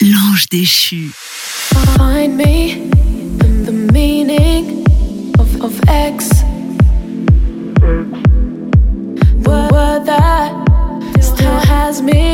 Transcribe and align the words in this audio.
l'ange 0.00 0.46
déchu. 0.50 1.12
Find 1.96 2.36
me 2.36 2.72
in 3.44 3.64
the 3.64 3.72
meaning 3.92 4.84
of, 5.38 5.62
of 5.62 5.80
X. 5.88 6.28
The 9.46 9.68
word 9.72 10.06
that 10.06 10.52
still 11.20 11.60
has 11.72 12.02
me. 12.02 12.29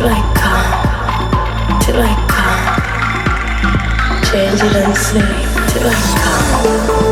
Till 0.00 0.08
I 0.08 0.20
come, 0.34 1.80
till 1.82 2.00
I 2.00 2.14
come. 2.32 2.64
Change 4.24 4.62
it 4.62 4.76
and 4.76 4.96
say 4.96 5.20
till 5.68 5.86
I 5.86 7.09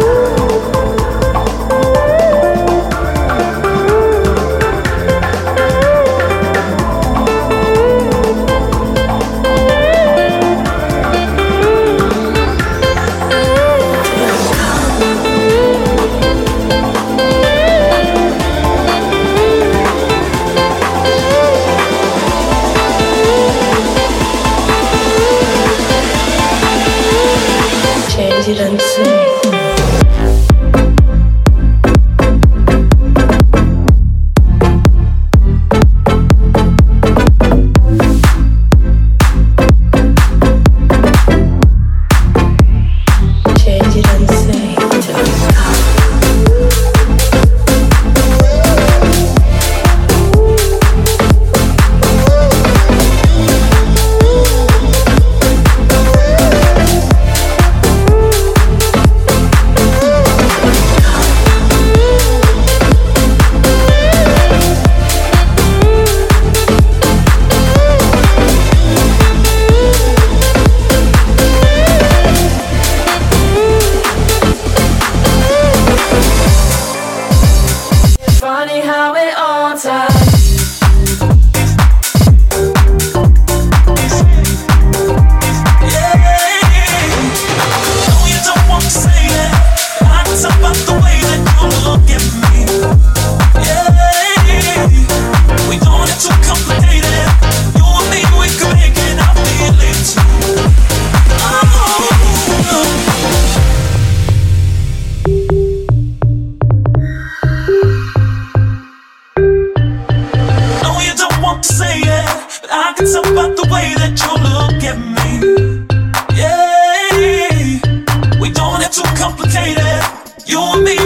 too 118.91 119.03
complicated. 119.17 120.01
You 120.47 120.61
and 120.61 120.83
me 120.83 120.97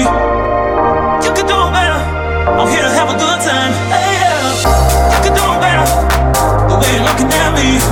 You 0.00 1.30
can 1.36 1.46
do 1.46 1.58
better. 1.76 2.00
I'm 2.48 2.68
here 2.68 2.82
to 2.82 2.90
have 2.96 3.08
a 3.10 3.18
good 3.18 3.40
time. 3.44 3.72
Yeah. 3.92 5.12
You 5.12 5.20
can 5.24 5.34
do 5.36 5.44
better. 5.60 5.84
The 6.68 6.78
way 6.80 6.94
you're 6.96 7.04
looking 7.04 7.28
at 7.28 7.52
me. 7.54 7.91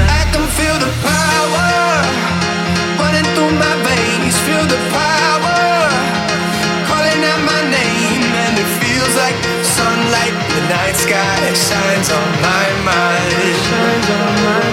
shines 11.55 12.09
on 12.09 12.31
my 12.41 12.67
mind. 12.85 13.31
Shines 13.65 14.09
on 14.09 14.43
my 14.43 14.59
mind. 14.59 14.70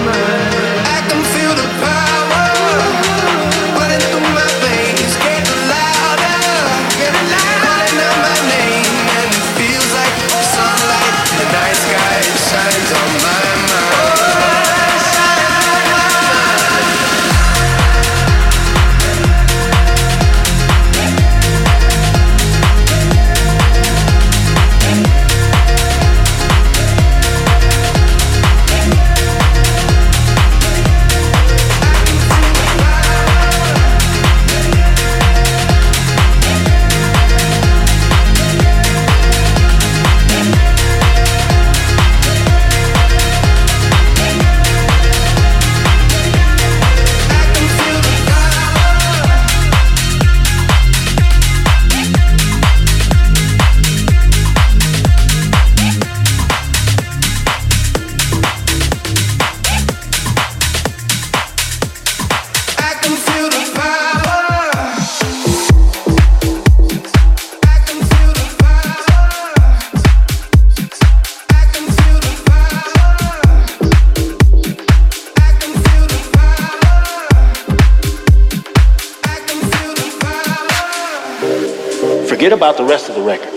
Forget 82.49 82.57
about 82.57 82.77
the 82.77 82.83
rest 82.83 83.09
of 83.09 83.15
the 83.15 83.21
record. 83.21 83.53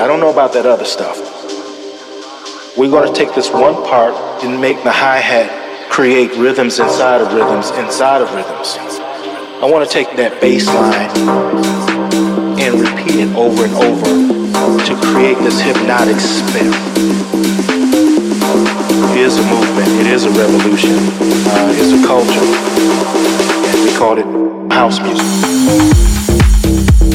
I 0.00 0.08
don't 0.08 0.18
know 0.18 0.32
about 0.32 0.52
that 0.54 0.66
other 0.66 0.84
stuff. 0.84 1.16
We're 2.76 2.90
going 2.90 3.06
to 3.06 3.14
take 3.14 3.32
this 3.32 3.48
one 3.48 3.74
part 3.86 4.12
and 4.42 4.60
make 4.60 4.82
the 4.82 4.90
hi 4.90 5.18
hat 5.18 5.88
create 5.88 6.34
rhythms 6.34 6.80
inside 6.80 7.20
of 7.20 7.32
rhythms 7.32 7.70
inside 7.78 8.22
of 8.22 8.34
rhythms. 8.34 8.74
I 9.62 9.70
want 9.70 9.88
to 9.88 9.92
take 9.92 10.16
that 10.16 10.40
bass 10.40 10.66
line 10.66 11.14
and 12.58 12.74
repeat 12.74 13.22
it 13.22 13.30
over 13.36 13.62
and 13.62 13.74
over 13.86 14.10
to 14.82 14.92
create 15.06 15.38
this 15.46 15.60
hypnotic 15.60 16.18
spell. 16.18 16.74
It 19.14 19.20
is 19.22 19.38
a 19.38 19.46
movement, 19.46 19.88
it 20.02 20.08
is 20.08 20.24
a 20.24 20.30
revolution, 20.30 20.90
uh, 20.90 21.70
it's 21.78 21.94
a 21.94 22.02
culture, 22.04 22.50
and 23.70 23.78
we 23.86 23.94
call 23.94 24.18
it 24.18 24.26
house 24.72 24.98
music. 24.98 26.15
Thank 26.66 27.00
you. 27.00 27.05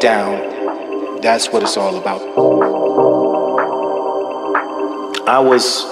Down 0.00 1.20
that's 1.20 1.52
what 1.52 1.62
it's 1.62 1.76
all 1.76 1.98
about. 1.98 2.22
I 5.28 5.38
was 5.38 5.84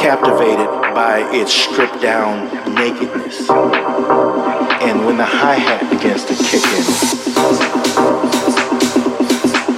captivated 0.00 0.66
by 0.94 1.20
its 1.32 1.52
stripped 1.52 2.02
down 2.02 2.48
nakedness. 2.74 3.48
And 3.48 5.06
when 5.06 5.16
the 5.16 5.24
hi 5.24 5.54
hat 5.54 5.88
begins 5.88 6.24
to 6.24 6.34
kick 6.34 6.64
in, 6.74 6.84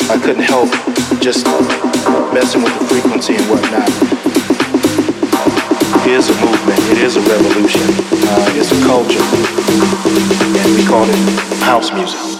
I 0.08 0.18
couldn't 0.24 0.44
help 0.44 0.70
just 1.20 1.44
messing 2.32 2.62
with 2.62 2.72
the 2.78 2.86
frequency 2.86 3.36
and 3.36 3.44
whatnot. 3.50 3.88
It 6.06 6.12
is 6.12 6.30
a 6.30 6.34
movement, 6.40 6.80
it 6.90 6.98
is 6.98 7.16
a 7.16 7.20
revolution, 7.20 7.84
uh, 7.84 8.56
it's 8.56 8.72
a 8.72 8.80
culture, 8.86 9.20
and 10.56 10.74
we 10.74 10.86
call 10.86 11.04
it 11.06 11.60
house 11.60 11.92
music. 11.92 12.39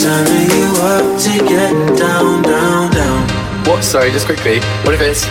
turning 0.00 0.48
you 0.56 0.68
up 0.80 1.20
to 1.20 1.32
get 1.44 1.98
down, 1.98 2.42
down, 2.42 2.90
down. 2.90 3.28
What? 3.66 3.84
Sorry, 3.84 4.10
just 4.10 4.24
quickly. 4.24 4.60
What 4.82 4.94
if 4.94 5.00
it's 5.02 5.26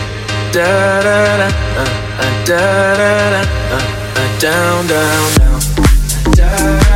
da 0.54 1.02
da 1.02 1.16
da 1.40 1.48
uh, 1.76 1.88
uh 2.22 2.44
da 2.46 2.94
da 3.00 3.30
da 3.34 3.42
uh, 3.74 3.82
uh, 4.14 4.38
down, 4.38 4.86
down, 4.86 5.28
down. 6.36 6.89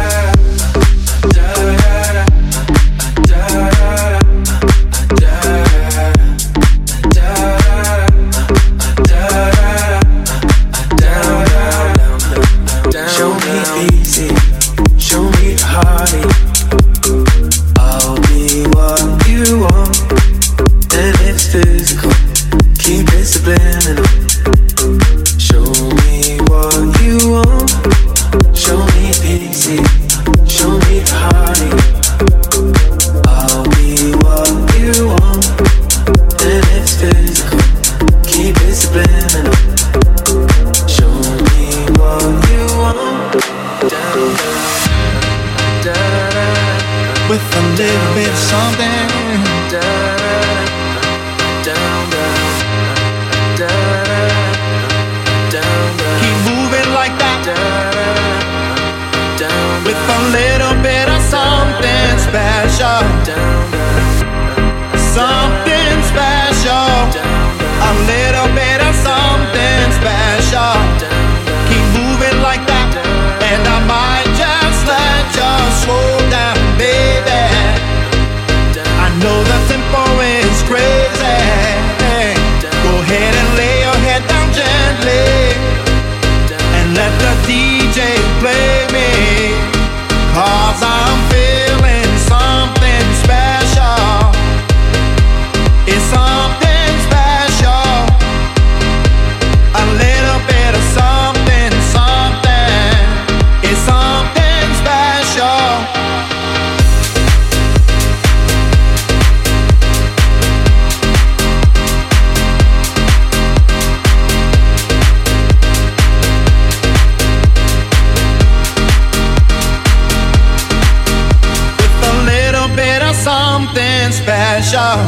Special. 124.64 124.98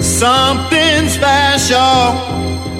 Something 0.00 1.08
special. 1.08 2.16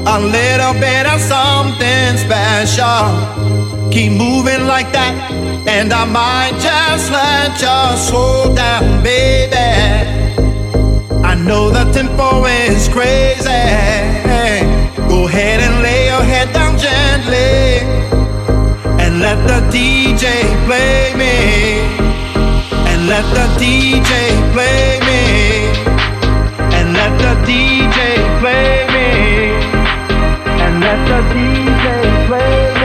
A 0.08 0.18
little 0.20 0.74
bit 0.74 1.06
of 1.06 1.20
something 1.20 2.16
special. 2.16 3.90
Keep 3.90 4.12
moving 4.12 4.66
like 4.66 4.92
that, 4.92 5.14
and 5.66 5.92
I 5.92 6.04
might 6.04 6.56
just 6.60 7.10
let 7.10 7.60
you 7.60 7.96
slow 8.06 8.54
down, 8.54 9.02
baby. 9.02 9.56
I 11.24 11.34
know 11.34 11.70
the 11.70 11.90
tempo 11.92 12.44
is 12.46 12.88
crazy. 12.88 13.64
Go 15.08 15.26
ahead 15.26 15.60
and 15.60 15.82
lay 15.82 16.06
your 16.06 16.22
head 16.22 16.52
down 16.52 16.78
gently, 16.78 17.80
and 19.02 19.20
let 19.20 19.38
the 19.48 19.60
DJ 19.74 20.24
play 20.66 21.14
me 21.16 22.05
let 23.06 23.24
the 23.34 23.46
DJ 23.62 24.10
play 24.52 24.98
me. 25.06 25.22
And 26.76 26.92
let 26.92 27.12
the 27.18 27.34
DJ 27.46 27.98
play 28.40 28.84
me. 28.94 29.08
And 30.64 30.80
let 30.80 31.00
the 31.06 31.20
DJ 31.32 32.26
play 32.26 32.70
me. 32.70 32.75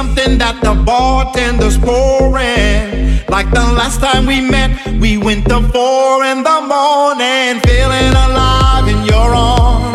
Something 0.00 0.38
that 0.38 0.56
the 0.62 0.74
bartender's 0.88 1.76
pouring. 1.76 3.20
Like 3.28 3.50
the 3.50 3.66
last 3.80 4.00
time 4.00 4.24
we 4.24 4.40
met, 4.40 4.70
we 4.98 5.18
went 5.18 5.44
to 5.50 5.60
four 5.74 6.24
in 6.24 6.38
the 6.42 6.58
morning, 6.74 7.60
feeling 7.68 8.12
alive 8.24 8.88
in 8.88 9.04
your 9.04 9.34
arms. 9.34 9.89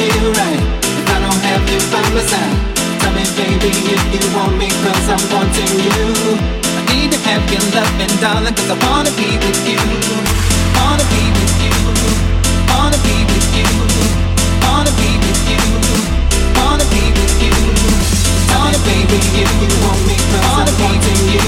Right 0.00 0.62
if 0.80 1.08
I 1.10 1.18
don't 1.20 1.42
have 1.44 1.64
you 1.68 1.80
by 1.92 2.00
my 2.16 2.22
side. 2.24 2.56
Tell 3.00 3.12
me, 3.12 3.24
baby, 3.36 3.68
if 3.92 4.02
you 4.14 4.22
want 4.32 4.56
me, 4.56 4.68
cause 4.80 5.08
I'm 5.12 5.20
wanting 5.28 5.74
you. 5.84 6.00
I 6.78 6.82
need 6.88 7.12
to 7.12 7.18
have 7.28 7.44
your 7.52 7.60
I 7.60 8.76
wanna 8.88 9.12
be 9.12 9.28
with 9.36 9.62
you. 9.68 9.80
Wanna 10.76 11.04
be 11.12 11.22
with 11.36 11.56
you. 11.60 11.76
Wanna 12.72 12.98
be 13.04 13.16
with 13.28 13.48
you. 13.52 13.68
Wanna 14.64 14.92
be 14.96 15.10
with 15.20 15.42
you. 15.50 15.60
Wanna 16.56 16.86
be 16.88 17.02
with 17.12 17.36
you. 17.42 17.54
Wanna 18.48 18.78
baby, 18.88 19.20
if 19.44 19.52
you 19.60 19.70
want 19.84 20.00
me, 20.08 20.16
I'm 20.40 20.72
wanting 20.80 21.24
you. 21.36 21.44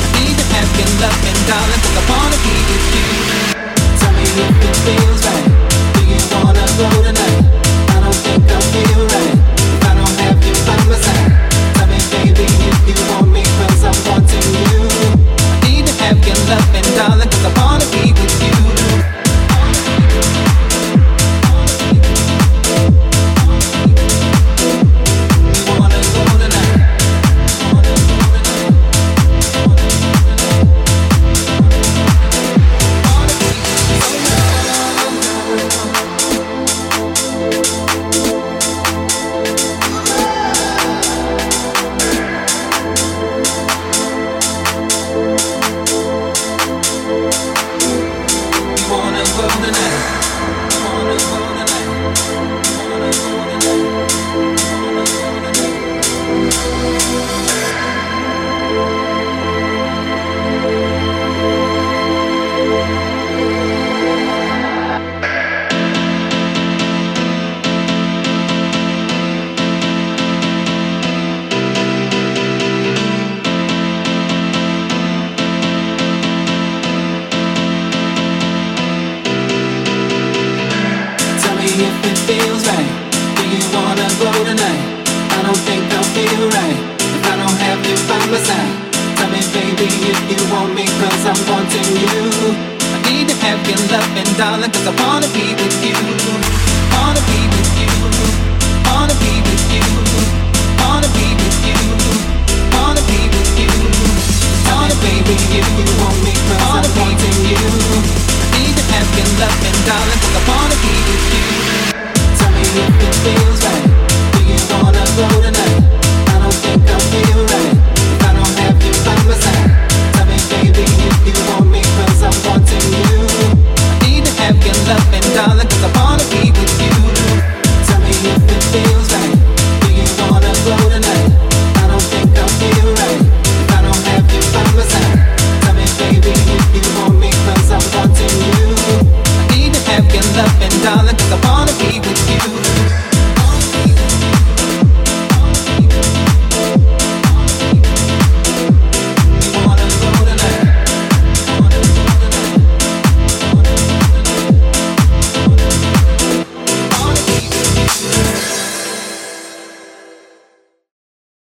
I 0.00 0.18
need 0.18 0.36
to 0.38 0.44
have 0.54 0.70
your 0.74 0.90
I 1.00 2.02
wanna 2.10 2.38
be 2.42 2.56
with 2.66 2.86
you. 2.94 3.06
Tell 4.00 4.12
me 4.16 4.26
if 4.26 4.58
it 4.68 4.76
feels 4.84 5.22
right. 5.22 5.48
Do 5.94 6.00
you 6.10 6.20
wanna 6.34 6.66
go 6.78 6.88
tonight? 7.04 7.39
Your 16.50 16.58
loving, 16.58 16.82
darling, 16.96 17.28
cause 17.30 17.44
I 17.44 17.69